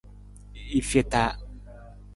I 0.79 0.81
feta. 0.89 1.23